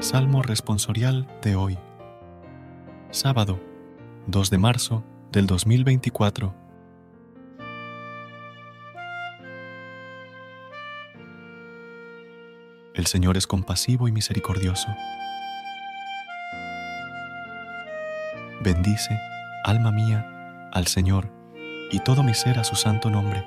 [0.00, 1.76] Salmo responsorial de hoy.
[3.10, 3.60] Sábado,
[4.28, 6.54] 2 de marzo del 2024.
[12.94, 14.86] El Señor es compasivo y misericordioso.
[18.62, 19.18] Bendice,
[19.64, 21.28] alma mía, al Señor,
[21.90, 23.44] y todo mi ser a su santo nombre.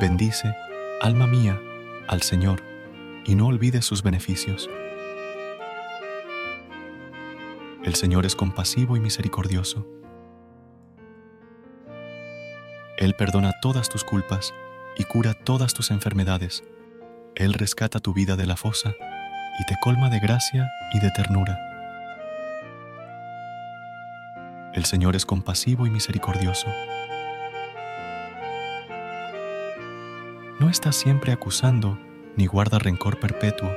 [0.00, 0.56] Bendice,
[1.02, 1.60] alma mía,
[2.08, 2.62] al Señor,
[3.26, 4.70] y no olvides sus beneficios.
[7.82, 9.86] El Señor es compasivo y misericordioso.
[12.98, 14.52] Él perdona todas tus culpas
[14.98, 16.62] y cura todas tus enfermedades.
[17.36, 18.94] Él rescata tu vida de la fosa
[19.58, 21.58] y te colma de gracia y de ternura.
[24.74, 26.68] El Señor es compasivo y misericordioso.
[30.58, 31.98] No está siempre acusando
[32.36, 33.72] ni guarda rencor perpetuo.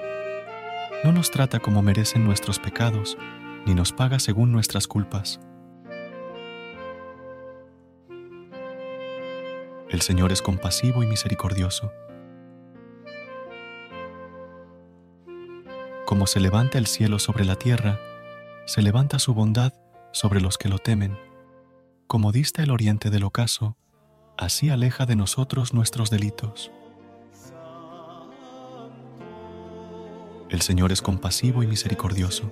[1.06, 3.18] No nos trata como merecen nuestros pecados
[3.66, 5.40] ni nos paga según nuestras culpas.
[9.90, 11.92] El Señor es compasivo y misericordioso.
[16.06, 18.00] Como se levanta el cielo sobre la tierra,
[18.66, 19.74] se levanta su bondad
[20.12, 21.18] sobre los que lo temen.
[22.08, 23.78] Como dista el oriente del ocaso,
[24.38, 26.72] así aleja de nosotros nuestros delitos.
[30.50, 32.52] El Señor es compasivo y misericordioso.